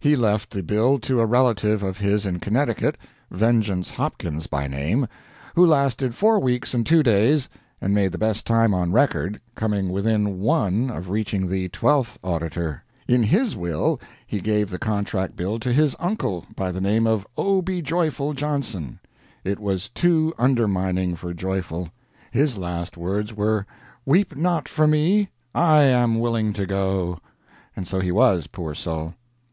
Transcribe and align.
He 0.00 0.16
left 0.16 0.50
the 0.50 0.64
bill 0.64 0.98
to 0.98 1.20
a 1.20 1.26
relative 1.26 1.84
of 1.84 1.98
his 1.98 2.26
in 2.26 2.40
Connecticut, 2.40 2.98
Vengeance 3.30 3.90
Hopkins 3.90 4.48
by 4.48 4.66
name, 4.66 5.06
who 5.54 5.64
lasted 5.64 6.16
four 6.16 6.40
weeks 6.40 6.74
and 6.74 6.84
two 6.84 7.04
days, 7.04 7.48
and 7.80 7.94
made 7.94 8.10
the 8.10 8.18
best 8.18 8.44
time 8.44 8.74
on 8.74 8.90
record, 8.90 9.40
coming 9.54 9.90
within 9.90 10.40
one 10.40 10.90
of 10.90 11.10
reaching 11.10 11.48
the 11.48 11.68
Twelfth 11.68 12.18
Auditor. 12.24 12.82
In 13.06 13.22
his 13.22 13.54
will 13.56 14.00
he 14.26 14.40
gave 14.40 14.68
the 14.68 14.80
contract 14.80 15.36
bill 15.36 15.60
to 15.60 15.72
his 15.72 15.94
uncle, 16.00 16.44
by 16.56 16.72
the 16.72 16.80
name 16.80 17.06
of 17.06 17.24
O 17.36 17.62
be 17.62 17.80
joyful 17.80 18.34
Johnson. 18.34 18.98
It 19.44 19.60
was 19.60 19.88
too 19.88 20.34
undermining 20.40 21.14
for 21.14 21.32
Joyful. 21.32 21.88
His 22.32 22.56
last 22.58 22.96
words 22.96 23.32
were: 23.32 23.64
"Weep 24.04 24.34
not 24.34 24.68
for 24.68 24.88
me 24.88 25.28
I 25.54 25.82
am 25.82 26.18
willing 26.18 26.52
to 26.54 26.66
go." 26.66 27.20
And 27.76 27.86
so 27.86 28.00
he 28.00 28.10
was, 28.10 28.48
poor 28.48 28.74
soul. 28.74 29.14